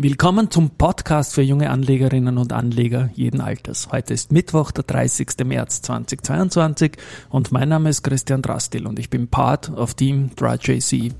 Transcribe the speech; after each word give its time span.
Willkommen 0.00 0.48
zum 0.48 0.70
Podcast 0.70 1.34
für 1.34 1.42
junge 1.42 1.70
Anlegerinnen 1.70 2.38
und 2.38 2.52
Anleger 2.52 3.10
jeden 3.14 3.40
Alters. 3.40 3.88
Heute 3.90 4.14
ist 4.14 4.30
Mittwoch, 4.30 4.70
der 4.70 4.84
30. 4.84 5.44
März 5.44 5.82
2022 5.82 6.92
und 7.30 7.50
mein 7.50 7.68
Name 7.68 7.90
ist 7.90 8.04
Christian 8.04 8.40
Drastil 8.40 8.86
und 8.86 9.00
ich 9.00 9.10
bin 9.10 9.26
Part 9.26 9.70
of 9.70 9.94
Team 9.94 10.30
DryJC. 10.36 11.12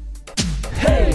Hey, 0.78 1.07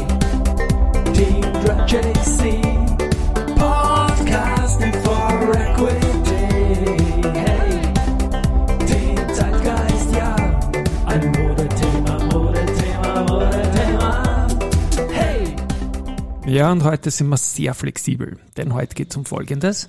Ja, 16.46 16.73
und 16.73 16.84
heute 16.84 17.10
sind 17.10 17.30
wir 17.30 17.38
sehr 17.38 17.73
flexibel, 17.73 18.38
denn 18.57 18.73
heute 18.73 18.95
geht 18.95 19.12
es 19.12 19.16
um 19.16 19.23
Folgendes. 19.23 19.88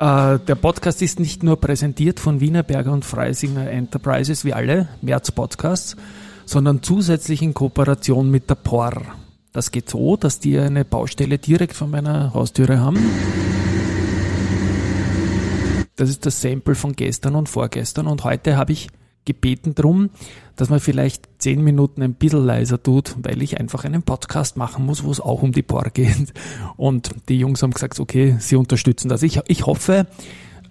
Äh, 0.00 0.40
der 0.40 0.54
Podcast 0.56 1.00
ist 1.00 1.20
nicht 1.20 1.44
nur 1.44 1.60
präsentiert 1.60 2.18
von 2.18 2.40
Wienerberger 2.40 2.90
und 2.90 3.04
Freisinger 3.04 3.70
Enterprises 3.70 4.44
wie 4.44 4.52
alle 4.52 4.88
März-Podcasts, 5.00 5.96
sondern 6.44 6.82
zusätzlich 6.82 7.40
in 7.40 7.54
Kooperation 7.54 8.32
mit 8.32 8.50
der 8.50 8.56
POR. 8.56 9.02
Das 9.52 9.70
geht 9.70 9.88
so, 9.88 10.16
dass 10.16 10.40
die 10.40 10.58
eine 10.58 10.84
Baustelle 10.84 11.38
direkt 11.38 11.74
vor 11.74 11.86
meiner 11.86 12.34
Haustüre 12.34 12.80
haben. 12.80 12.98
Das 15.94 16.10
ist 16.10 16.26
das 16.26 16.40
Sample 16.40 16.74
von 16.74 16.96
gestern 16.96 17.36
und 17.36 17.48
vorgestern 17.48 18.08
und 18.08 18.24
heute 18.24 18.56
habe 18.56 18.72
ich 18.72 18.88
gebeten 19.24 19.74
drum, 19.74 20.10
dass 20.56 20.70
man 20.70 20.80
vielleicht 20.80 21.28
zehn 21.38 21.62
Minuten 21.62 22.02
ein 22.02 22.14
bisschen 22.14 22.44
leiser 22.44 22.82
tut, 22.82 23.16
weil 23.22 23.42
ich 23.42 23.58
einfach 23.58 23.84
einen 23.84 24.02
Podcast 24.02 24.56
machen 24.56 24.86
muss, 24.86 25.04
wo 25.04 25.10
es 25.10 25.20
auch 25.20 25.42
um 25.42 25.52
die 25.52 25.62
POR 25.62 25.90
geht. 25.92 26.32
Und 26.76 27.10
die 27.28 27.38
Jungs 27.38 27.62
haben 27.62 27.72
gesagt, 27.72 27.98
okay, 28.00 28.36
sie 28.38 28.56
unterstützen 28.56 29.08
das. 29.08 29.22
Ich, 29.22 29.40
ich 29.46 29.66
hoffe, 29.66 30.06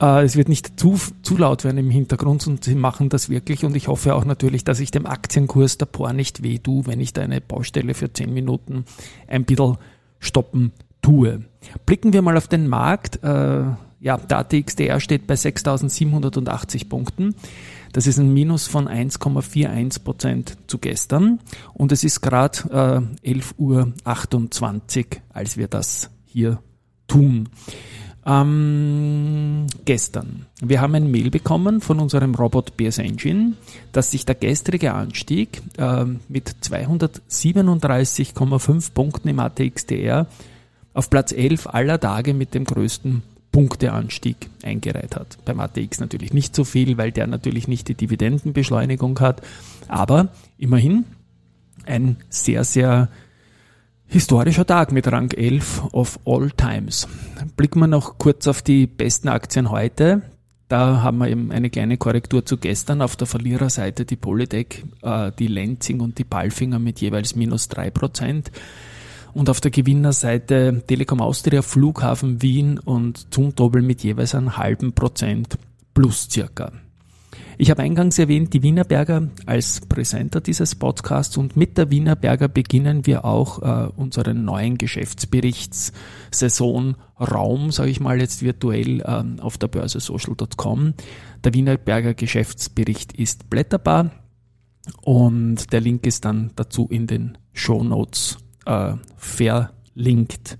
äh, 0.02 0.24
es 0.24 0.36
wird 0.36 0.50
nicht 0.50 0.80
zu, 0.80 1.00
zu 1.22 1.38
laut 1.38 1.64
werden 1.64 1.78
im 1.78 1.90
Hintergrund 1.90 2.46
und 2.48 2.64
sie 2.64 2.76
machen 2.76 3.10
das 3.10 3.30
wirklich. 3.30 3.66
Und 3.66 3.76
ich 3.76 3.88
hoffe 3.88 4.16
auch 4.16 4.26
natürlich, 4.26 4.64
dass 4.64 4.80
ich 4.80 4.92
dem 4.92 5.06
Aktienkurs 5.06 5.78
der 5.78 5.86
POR 5.86 6.14
nicht 6.14 6.44
weh 6.44 6.60
tue, 6.60 6.86
wenn 6.86 7.00
ich 7.00 7.14
da 7.14 7.22
eine 7.22 7.42
Baustelle 7.42 7.94
für 7.94 8.12
zehn 8.12 8.34
Minuten 8.34 8.86
ein 9.28 9.46
bisschen 9.46 9.78
stoppen 10.20 10.72
tue. 11.02 11.44
Blicken 11.86 12.14
wir 12.14 12.22
mal 12.22 12.38
auf 12.38 12.48
den 12.48 12.68
Markt. 12.68 13.24
Äh, 13.24 13.64
ja, 14.00 14.18
der 14.18 14.40
ATXDR 14.40 15.00
steht 15.00 15.28
bei 15.28 15.36
6.780 15.36 16.90
Punkten. 16.90 17.36
Das 17.94 18.08
ist 18.08 18.18
ein 18.18 18.34
Minus 18.34 18.68
von 18.68 18.88
1,41 18.88 20.04
Prozent 20.04 20.58
zu 20.68 20.80
gestern 20.80 21.40
und 21.76 21.92
es 21.92 22.04
ist 22.04 22.22
gerade 22.22 23.06
äh, 23.24 23.34
11.28 23.34 25.06
Uhr, 25.06 25.12
als 25.30 25.58
wir 25.58 25.68
das 25.68 26.10
hier 26.26 26.58
tun. 27.08 27.50
Ähm, 28.26 29.68
gestern. 29.86 30.48
Wir 30.62 30.82
haben 30.82 30.96
ein 30.96 31.12
Mail 31.12 31.30
bekommen 31.30 31.82
von 31.82 32.00
unserem 32.00 32.34
Robot 32.34 32.78
BS 32.78 32.98
Engine, 32.98 33.54
dass 33.92 34.10
sich 34.12 34.26
der 34.26 34.36
gestrige 34.36 34.94
Anstieg 34.94 35.62
äh, 35.78 36.06
mit 36.30 36.50
237,5 36.64 38.94
Punkten 38.94 39.28
im 39.28 39.40
ATXDR 39.40 40.26
auf 40.96 41.10
Platz 41.12 41.32
11 41.32 41.68
aller 41.68 42.00
Tage 42.00 42.34
mit 42.34 42.56
dem 42.56 42.64
größten 42.64 43.22
Punkteanstieg 43.54 44.50
eingereiht 44.64 45.16
hat. 45.16 45.38
Beim 45.46 45.62
ATX 45.62 46.00
natürlich 46.00 46.34
nicht 46.34 46.56
so 46.56 46.66
viel, 46.66 46.98
weil 46.98 47.12
der 47.12 47.28
natürlich 47.28 47.70
nicht 47.70 47.88
die 47.88 47.94
Dividendenbeschleunigung 47.94 49.20
hat, 49.22 49.42
aber 49.88 50.30
immerhin 50.58 51.06
ein 51.86 52.18
sehr, 52.30 52.64
sehr 52.64 53.10
historischer 54.08 54.66
Tag 54.66 54.92
mit 54.92 55.10
Rang 55.12 55.32
11 55.32 55.94
of 55.94 56.20
all 56.26 56.50
times. 56.52 57.08
Blicken 57.56 57.80
wir 57.80 57.88
noch 57.88 58.18
kurz 58.18 58.48
auf 58.48 58.64
die 58.64 58.88
besten 58.88 59.30
Aktien 59.30 59.70
heute. 59.70 60.24
Da 60.68 61.04
haben 61.04 61.20
wir 61.20 61.28
eben 61.28 61.52
eine 61.52 61.70
kleine 61.70 61.98
Korrektur 61.98 62.46
zu 62.46 62.58
gestern. 62.58 63.04
Auf 63.04 63.16
der 63.16 63.28
Verliererseite 63.28 64.06
die 64.06 64.16
Polytech, 64.16 64.84
äh, 65.04 65.32
die 65.38 65.48
Lenzing 65.48 66.00
und 66.00 66.18
die 66.18 66.24
Palfinger 66.24 66.80
mit 66.80 67.02
jeweils 67.02 67.36
minus 67.36 67.68
drei 67.68 67.92
Prozent. 67.92 68.52
Und 69.34 69.50
auf 69.50 69.62
der 69.62 69.72
Gewinnerseite 69.72 70.84
Telekom 70.86 71.20
Austria, 71.20 71.62
Flughafen 71.62 72.42
Wien 72.42 72.78
und 72.78 73.34
Zumtobel 73.34 73.82
mit 73.82 74.04
jeweils 74.04 74.36
einem 74.36 74.58
halben 74.58 74.94
Prozent 74.94 75.58
plus 75.94 76.28
circa. 76.30 76.72
Ich 77.58 77.72
habe 77.72 77.84
eingangs 77.84 78.20
erwähnt, 78.20 78.54
die 78.54 78.64
Wienerberger 78.64 79.30
als 79.46 79.82
Präsenter 79.82 80.40
dieses 80.42 80.76
Podcasts 80.76 81.38
und 81.38 81.56
mit 81.56 81.78
der 81.78 81.92
Wienerberger 81.92 82.48
beginnen 82.48 83.06
wir 83.06 83.26
auch 83.26 83.62
äh, 83.62 83.90
unseren 83.96 84.44
neuen 84.44 84.78
Geschäftsberichtssaison 84.78 86.96
Raum, 87.20 87.72
sage 87.72 87.92
ich 87.92 88.00
mal 88.00 88.20
jetzt 88.20 88.42
virtuell 88.42 89.04
ähm, 89.06 89.40
auf 89.40 89.58
der 89.58 89.68
Börse 89.68 90.00
social.com. 90.00 90.96
Der 91.44 91.54
Wienerberger 91.54 92.16
Geschäftsbericht 92.16 93.14
ist 93.14 93.50
blätterbar 93.50 94.12
und 95.02 95.72
der 95.72 95.80
Link 95.82 96.08
ist 96.08 96.26
dann 96.26 96.52
dazu 96.56 96.88
in 96.90 97.08
den 97.08 97.38
Show 97.54 97.84
Notes 97.84 98.38
äh, 98.66 98.94
verlinkt. 99.18 100.58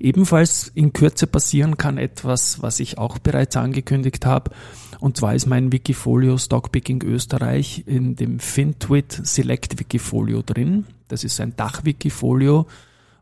Ebenfalls 0.00 0.70
in 0.74 0.92
Kürze 0.92 1.26
passieren 1.26 1.76
kann 1.76 1.98
etwas, 1.98 2.62
was 2.62 2.78
ich 2.78 2.98
auch 2.98 3.18
bereits 3.18 3.56
angekündigt 3.56 4.26
habe. 4.26 4.52
Und 5.00 5.16
zwar 5.16 5.34
ist 5.34 5.46
mein 5.46 5.72
Wikifolio 5.72 6.38
Stockpicking 6.38 7.02
Österreich 7.02 7.84
in 7.86 8.16
dem 8.16 8.38
FinTwit 8.38 9.20
Select 9.24 9.78
Wikifolio 9.78 10.42
drin. 10.42 10.86
Das 11.08 11.24
ist 11.24 11.40
ein 11.40 11.54
Dach-Wikifolio, 11.56 12.66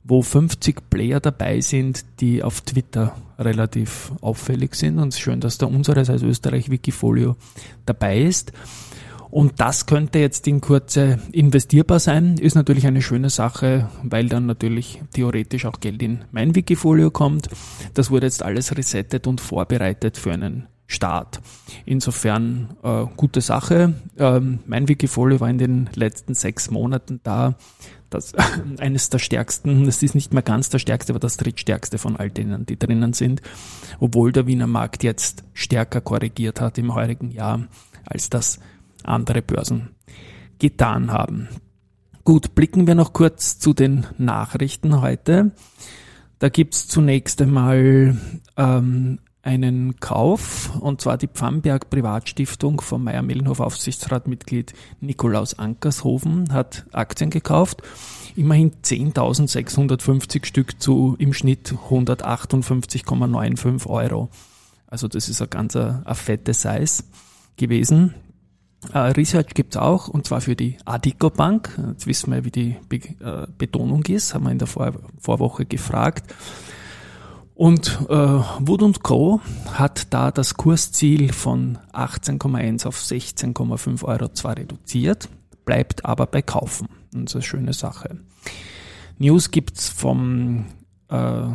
wo 0.04 0.22
50 0.22 0.88
Player 0.90 1.20
dabei 1.20 1.60
sind, 1.60 2.04
die 2.20 2.42
auf 2.42 2.60
Twitter 2.60 3.16
relativ 3.38 4.12
auffällig 4.20 4.74
sind. 4.74 4.98
Und 4.98 5.08
es 5.08 5.16
ist 5.16 5.20
schön, 5.20 5.40
dass 5.40 5.58
da 5.58 5.66
unseres 5.66 6.10
als 6.10 6.22
Österreich 6.22 6.70
Wikifolio 6.70 7.36
dabei 7.84 8.20
ist. 8.20 8.52
Und 9.36 9.60
das 9.60 9.84
könnte 9.84 10.18
jetzt 10.18 10.46
in 10.46 10.62
Kurze 10.62 11.18
investierbar 11.30 12.00
sein. 12.00 12.38
Ist 12.38 12.54
natürlich 12.54 12.86
eine 12.86 13.02
schöne 13.02 13.28
Sache, 13.28 13.90
weil 14.02 14.30
dann 14.30 14.46
natürlich 14.46 15.02
theoretisch 15.12 15.66
auch 15.66 15.78
Geld 15.80 16.02
in 16.02 16.24
mein 16.32 16.54
Wikifolio 16.54 17.10
kommt. 17.10 17.50
Das 17.92 18.10
wurde 18.10 18.24
jetzt 18.24 18.42
alles 18.42 18.74
resettet 18.74 19.26
und 19.26 19.42
vorbereitet 19.42 20.16
für 20.16 20.32
einen 20.32 20.68
Start. 20.86 21.42
Insofern 21.84 22.78
äh, 22.82 23.04
gute 23.14 23.42
Sache. 23.42 23.92
Ähm, 24.16 24.60
mein 24.64 24.88
Wikifolio 24.88 25.38
war 25.38 25.50
in 25.50 25.58
den 25.58 25.90
letzten 25.94 26.32
sechs 26.32 26.70
Monaten 26.70 27.20
da. 27.22 27.56
Das 28.08 28.32
eines 28.78 29.10
der 29.10 29.18
stärksten, 29.18 29.84
das 29.84 30.02
ist 30.02 30.14
nicht 30.14 30.32
mehr 30.32 30.44
ganz 30.44 30.70
der 30.70 30.78
stärkste, 30.78 31.12
aber 31.12 31.20
das 31.20 31.36
drittstärkste 31.36 31.98
von 31.98 32.16
all 32.16 32.30
denen, 32.30 32.64
die 32.64 32.78
drinnen 32.78 33.12
sind. 33.12 33.42
Obwohl 34.00 34.32
der 34.32 34.46
Wiener 34.46 34.66
Markt 34.66 35.04
jetzt 35.04 35.44
stärker 35.52 36.00
korrigiert 36.00 36.62
hat 36.62 36.78
im 36.78 36.94
heurigen 36.94 37.30
Jahr 37.32 37.68
als 38.06 38.30
das 38.30 38.60
andere 39.08 39.42
Börsen 39.42 39.90
getan 40.58 41.12
haben. 41.12 41.48
Gut, 42.24 42.54
blicken 42.54 42.86
wir 42.86 42.94
noch 42.94 43.12
kurz 43.12 43.58
zu 43.58 43.72
den 43.72 44.06
Nachrichten 44.18 45.00
heute. 45.00 45.52
Da 46.38 46.48
gibt's 46.48 46.88
zunächst 46.88 47.40
einmal 47.40 48.16
ähm, 48.56 49.18
einen 49.46 50.00
Kauf, 50.00 50.74
und 50.80 51.00
zwar 51.00 51.18
die 51.18 51.28
Pfannberg 51.28 51.88
Privatstiftung 51.88 52.80
vom 52.80 53.04
Meier-Mellenhof 53.04 53.60
Aufsichtsratmitglied 53.60 54.74
Nikolaus 55.00 55.56
Ankershofen 55.56 56.52
hat 56.52 56.84
Aktien 56.90 57.30
gekauft. 57.30 57.82
Immerhin 58.34 58.72
10.650 58.82 60.44
Stück 60.44 60.82
zu 60.82 61.14
im 61.20 61.32
Schnitt 61.32 61.74
158,95 61.88 63.86
Euro. 63.86 64.30
Also 64.88 65.06
das 65.06 65.28
ist 65.28 65.40
ein 65.40 65.48
ganz 65.48 65.76
ein, 65.76 66.04
ein 66.04 66.14
fette 66.16 66.52
Size 66.52 67.04
gewesen. 67.56 68.14
Uh, 68.94 69.10
Research 69.16 69.54
gibt's 69.54 69.76
auch, 69.76 70.08
und 70.08 70.26
zwar 70.26 70.40
für 70.40 70.54
die 70.54 70.76
Adico 70.84 71.30
Bank. 71.30 71.78
Jetzt 71.88 72.06
wissen 72.06 72.32
wir, 72.32 72.44
wie 72.44 72.50
die 72.50 72.76
Be 72.88 72.96
äh, 72.96 73.46
Betonung 73.58 74.04
ist, 74.04 74.34
haben 74.34 74.44
wir 74.44 74.52
in 74.52 74.58
der 74.58 74.68
Vor 74.68 74.92
Vorwoche 75.18 75.66
gefragt. 75.66 76.34
Und 77.56 77.98
äh, 78.10 78.14
Wood 78.14 79.02
Co. 79.02 79.40
hat 79.72 80.12
da 80.12 80.30
das 80.30 80.54
Kursziel 80.54 81.32
von 81.32 81.78
18,1 81.94 82.86
auf 82.86 83.00
16,5 83.00 84.04
Euro 84.04 84.28
zwar 84.28 84.58
reduziert, 84.58 85.30
bleibt 85.64 86.04
aber 86.04 86.26
bei 86.26 86.42
Kaufen. 86.42 86.88
Das 87.12 87.22
ist 87.22 87.34
eine 87.36 87.42
schöne 87.42 87.72
Sache. 87.72 88.18
News 89.18 89.50
gibt's 89.50 89.88
vom 89.88 90.66
äh, 91.08 91.48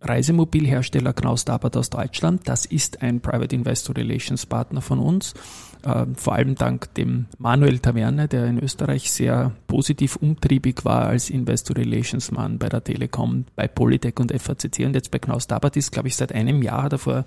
Reisemobilhersteller 0.00 1.12
Knaus 1.12 1.44
Dabert 1.44 1.76
aus 1.76 1.90
Deutschland. 1.90 2.48
Das 2.48 2.64
ist 2.64 3.02
ein 3.02 3.20
Private 3.20 3.54
Investor 3.54 3.96
Relations 3.96 4.46
Partner 4.46 4.80
von 4.80 4.98
uns. 4.98 5.34
Äh, 5.82 6.06
vor 6.14 6.34
allem 6.34 6.54
dank 6.54 6.92
dem 6.94 7.26
Manuel 7.38 7.78
Taverne, 7.78 8.28
der 8.28 8.46
in 8.46 8.58
Österreich 8.58 9.10
sehr 9.10 9.52
positiv 9.66 10.16
umtriebig 10.16 10.84
war 10.84 11.06
als 11.06 11.30
Investor 11.30 11.76
Relations 11.76 12.30
Mann 12.30 12.58
bei 12.58 12.68
der 12.68 12.84
Telekom, 12.84 13.46
bei 13.56 13.68
Polytech 13.68 14.18
und 14.18 14.32
FACC 14.32 14.86
und 14.86 14.94
jetzt 14.94 15.10
bei 15.10 15.18
Knaus 15.18 15.46
Dabert 15.46 15.76
ist, 15.76 15.92
glaube 15.92 16.08
ich, 16.08 16.16
seit 16.16 16.32
einem 16.32 16.62
Jahr 16.62 16.82
hat 16.84 16.92
er 16.92 16.98
vor 16.98 17.24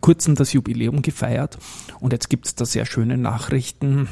kurzem 0.00 0.36
das 0.36 0.52
Jubiläum 0.52 1.02
gefeiert 1.02 1.58
und 1.98 2.12
jetzt 2.12 2.30
gibt 2.30 2.46
es 2.46 2.54
da 2.54 2.64
sehr 2.64 2.86
schöne 2.86 3.16
Nachrichten 3.16 4.08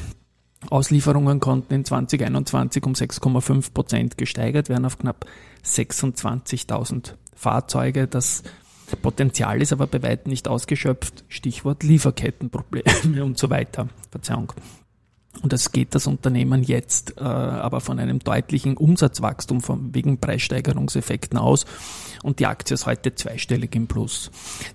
Auslieferungen 0.69 1.39
konnten 1.39 1.73
in 1.73 1.85
2021 1.85 2.83
um 2.85 2.93
6,5 2.93 3.73
Prozent 3.73 4.17
gesteigert 4.17 4.69
werden 4.69 4.85
auf 4.85 4.97
knapp 4.97 5.25
26.000 5.65 7.13
Fahrzeuge. 7.35 8.07
Das 8.07 8.43
Potenzial 9.01 9.61
ist 9.61 9.73
aber 9.73 9.87
bei 9.87 10.01
weitem 10.01 10.29
nicht 10.29 10.47
ausgeschöpft. 10.47 11.25
Stichwort 11.27 11.83
Lieferkettenprobleme 11.83 13.23
und 13.23 13.37
so 13.37 13.49
weiter. 13.49 13.87
Verzeihung. 14.11 14.53
Und 15.41 15.53
es 15.53 15.71
geht 15.71 15.93
das 15.93 16.07
Unternehmen 16.07 16.63
jetzt 16.63 17.17
äh, 17.17 17.23
aber 17.23 17.79
von 17.79 17.99
einem 17.99 18.19
deutlichen 18.19 18.75
Umsatzwachstum 18.75 19.61
von, 19.61 19.93
wegen 19.93 20.19
Preissteigerungseffekten 20.19 21.37
aus 21.37 21.65
und 22.23 22.39
die 22.39 22.47
Aktie 22.47 22.73
ist 22.73 22.87
heute 22.87 23.13
zweistellig 23.13 23.75
im 23.75 23.87
Plus. 23.87 24.31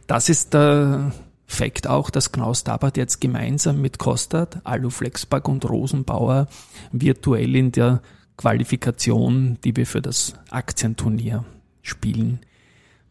Das 0.06 0.28
ist 0.28 0.54
der 0.54 1.12
Fakt 1.52 1.86
auch, 1.86 2.08
dass 2.08 2.32
Knaus 2.32 2.64
Tabat 2.64 2.96
jetzt 2.96 3.20
gemeinsam 3.20 3.82
mit 3.82 3.98
Kostat, 3.98 4.62
Aluflexpack 4.64 5.46
und 5.48 5.68
Rosenbauer 5.68 6.46
virtuell 6.92 7.54
in 7.54 7.72
der 7.72 8.00
Qualifikation, 8.38 9.58
die 9.62 9.76
wir 9.76 9.86
für 9.86 10.00
das 10.00 10.32
Aktienturnier 10.48 11.44
spielen, 11.82 12.40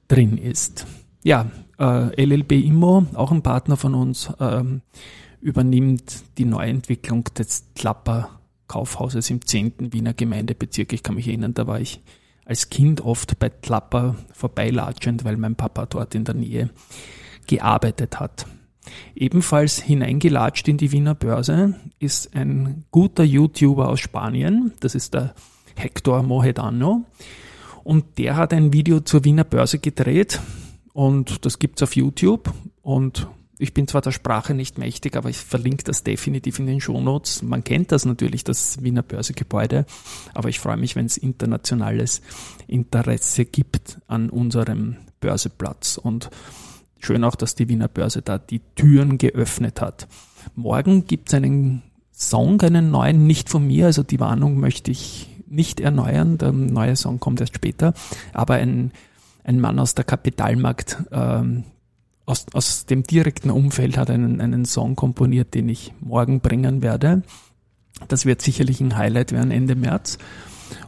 drin 0.08 0.40
ist. 0.40 0.88
Ja, 1.22 1.52
äh, 1.78 2.20
LLB 2.20 2.54
Immo, 2.54 3.06
auch 3.14 3.32
ein 3.32 3.44
Partner 3.44 3.78
von 3.78 3.94
uns, 3.94 4.34
ähm, 4.40 4.82
übernimmt 5.40 6.24
die 6.40 6.46
Neuentwicklung 6.46 7.26
des 7.38 7.68
Klapper 7.76 8.40
Kaufhauses 8.68 9.30
im 9.30 9.46
10. 9.46 9.94
Wiener 9.94 10.16
Gemeindebezirk. 10.16 10.94
Ich 10.94 11.04
kann 11.04 11.14
mich 11.14 11.28
erinnern, 11.28 11.54
da 11.54 11.68
war 11.68 11.80
ich 11.80 12.02
als 12.44 12.72
Kind 12.72 13.02
oft 13.02 13.38
bei 13.38 13.50
Klapper 13.52 14.16
vorbeilatschend, 14.34 15.26
weil 15.26 15.38
mein 15.38 15.56
Papa 15.56 15.86
dort 15.86 16.16
in 16.16 16.24
der 16.24 16.34
Nähe 16.34 16.72
gearbeitet 17.48 18.20
hat. 18.20 18.46
Ebenfalls 19.16 19.80
hineingelatscht 19.80 20.68
in 20.68 20.78
die 20.78 20.92
Wiener 20.92 21.16
Börse 21.16 21.76
ist 22.00 22.36
ein 22.36 22.86
guter 22.92 23.24
YouTuber 23.24 23.90
aus 23.90 24.00
Spanien, 24.00 24.74
das 24.80 24.96
ist 24.96 25.14
der 25.14 25.36
Hector 25.76 26.24
Mojedano. 26.24 27.06
Und 27.84 28.18
der 28.18 28.36
hat 28.36 28.54
ein 28.54 28.74
Video 28.74 29.00
zur 29.00 29.24
Wiener 29.24 29.44
Börse 29.44 29.80
gedreht 29.80 30.40
und 30.94 31.46
das 31.46 31.60
gibt's 31.60 31.82
auf 31.82 31.96
YouTube 31.96 32.54
und 32.82 33.28
ich 33.62 33.76
bin 33.76 33.88
zwar 33.88 34.02
der 34.02 34.12
Sprache 34.12 34.56
nicht 34.56 34.80
mächtig, 34.80 35.16
aber 35.16 35.30
ich 35.30 35.38
verlinke 35.38 35.84
das 35.84 36.04
definitiv 36.04 36.58
in 36.58 36.66
den 36.66 36.82
Shownotes. 36.82 37.44
Man 37.44 37.64
kennt 37.64 37.92
das 37.92 38.06
natürlich, 38.06 38.44
das 38.44 38.82
Wiener 38.82 39.04
Börsegebäude, 39.04 39.86
aber 40.34 40.50
ich 40.50 40.60
freue 40.60 40.78
mich, 40.78 40.96
wenn 40.96 41.06
es 41.06 41.16
internationales 41.16 42.24
Interesse 42.66 43.46
gibt 43.46 44.00
an 44.08 44.32
unserem 44.32 44.98
Börseplatz. 45.20 46.00
Und 46.00 46.32
schön 47.06 47.24
auch, 47.24 47.36
dass 47.36 47.56
die 47.56 47.70
Wiener 47.70 47.88
Börse 47.88 48.22
da 48.22 48.38
die 48.38 48.62
Türen 48.76 49.18
geöffnet 49.18 49.82
hat. 49.82 50.08
Morgen 50.56 51.06
gibt 51.06 51.30
es 51.30 51.36
einen 51.36 51.84
Song, 52.12 52.62
einen 52.62 52.92
neuen, 52.92 53.26
nicht 53.26 53.50
von 53.50 53.66
mir, 53.66 53.88
also 53.88 54.04
die 54.04 54.20
Warnung 54.20 54.60
möchte 54.60 54.92
ich 54.92 55.28
nicht 55.48 55.80
erneuern, 55.80 56.38
der 56.38 56.52
neue 56.52 56.96
Song 56.96 57.20
kommt 57.20 57.42
erst 57.42 57.56
später, 57.56 57.94
aber 58.34 58.56
ein, 58.56 58.92
ein 59.44 59.60
Mann 59.60 59.80
aus 59.80 59.96
der 59.96 60.06
Kapitalmarkt 60.06 60.98
ähm, 61.12 61.66
aus, 62.26 62.46
aus 62.54 62.86
dem 62.86 63.04
direkten 63.04 63.50
Umfeld 63.50 63.98
hat 63.98 64.10
einen, 64.10 64.40
einen 64.40 64.66
Song 64.66 64.96
komponiert, 64.96 65.54
den 65.54 65.70
ich 65.70 65.94
morgen 66.00 66.40
bringen 66.40 66.82
werde. 66.82 67.24
Das 68.08 68.26
wird 68.26 68.42
sicherlich 68.42 68.80
ein 68.80 68.98
Highlight 68.98 69.32
werden 69.32 69.52
Ende 69.52 69.76
März. 69.76 70.18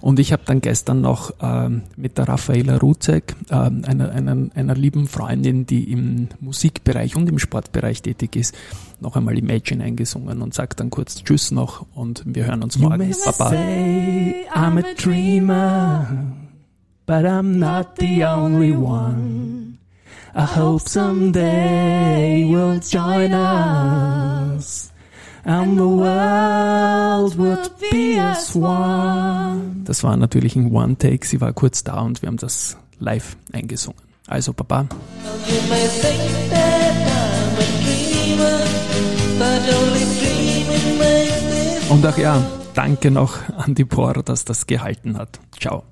Und 0.02 0.20
ich 0.20 0.32
habe 0.32 0.44
dann 0.46 0.62
gestern 0.62 1.02
noch 1.02 1.34
ähm, 1.42 1.84
mit 1.96 2.18
der 2.18 2.28
Raffaela 2.28 2.78
Ruzek, 2.78 3.36
ähm, 3.50 3.84
einer, 3.86 4.12
einer, 4.12 4.50
einer 4.54 4.76
lieben 4.76 5.08
Freundin, 5.08 5.66
die 5.66 5.92
im 5.92 6.30
Musikbereich 6.40 7.16
und 7.16 7.30
im 7.30 7.40
Sportbereich 7.40 8.02
tätig 8.02 8.36
ist, 8.36 8.56
noch 9.00 9.16
einmal 9.16 9.38
Imagine 9.38 9.84
eingesungen 9.84 10.42
und 10.42 10.54
sagt 10.54 10.80
dann 10.80 10.90
kurz 10.90 11.24
Tschüss 11.24 11.52
noch 11.52 11.86
und 11.94 12.24
wir 12.26 12.46
hören 12.46 12.64
uns 12.64 12.78
morgen. 12.78 13.14
Baba. 13.26 13.50
Say 13.50 14.46
I'm 14.54 14.78
a 14.80 14.94
dreamer, 14.96 16.08
but 17.06 17.26
I'm 17.26 17.58
not 17.60 18.00
the 18.00 18.26
only 18.26 18.72
one. 18.72 19.78
I 20.36 20.46
hope 20.46 20.90
someday 20.90 22.42
you'll 22.42 22.80
join 22.80 23.34
us. 23.34 24.93
And 25.46 25.78
the 25.78 25.84
world 25.84 27.38
would 27.38 27.70
be 27.92 28.18
as 28.18 28.56
one. 28.56 29.84
Das 29.84 30.04
war 30.04 30.16
natürlich 30.16 30.56
ein 30.56 30.72
One-Take. 30.72 31.26
Sie 31.26 31.42
war 31.42 31.52
kurz 31.52 31.84
da 31.84 32.00
und 32.00 32.22
wir 32.22 32.28
haben 32.28 32.38
das 32.38 32.78
live 33.00 33.36
eingesungen. 33.52 34.00
Also, 34.28 34.54
Papa. 34.54 34.88
Und 41.90 42.06
ach 42.06 42.18
ja, 42.18 42.42
danke 42.74 43.12
noch 43.12 43.38
an 43.58 43.76
die 43.76 43.84
Bora, 43.84 44.22
dass 44.22 44.46
das 44.46 44.66
gehalten 44.66 45.18
hat. 45.18 45.40
Ciao. 45.60 45.84